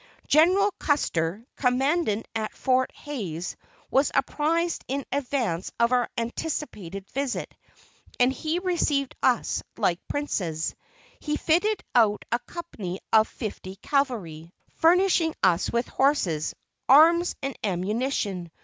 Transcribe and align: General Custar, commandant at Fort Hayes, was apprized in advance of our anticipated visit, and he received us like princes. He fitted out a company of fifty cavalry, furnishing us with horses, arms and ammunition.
General 0.27 0.73
Custar, 0.79 1.45
commandant 1.57 2.27
at 2.33 2.51
Fort 2.55 2.91
Hayes, 2.91 3.55
was 3.91 4.09
apprized 4.15 4.83
in 4.87 5.05
advance 5.11 5.71
of 5.79 5.91
our 5.91 6.09
anticipated 6.17 7.07
visit, 7.11 7.53
and 8.19 8.33
he 8.33 8.57
received 8.57 9.15
us 9.21 9.61
like 9.77 9.99
princes. 10.07 10.73
He 11.19 11.37
fitted 11.37 11.83
out 11.93 12.25
a 12.31 12.39
company 12.39 12.99
of 13.13 13.27
fifty 13.27 13.75
cavalry, 13.75 14.51
furnishing 14.73 15.35
us 15.43 15.69
with 15.71 15.87
horses, 15.87 16.55
arms 16.89 17.35
and 17.43 17.55
ammunition. 17.63 18.49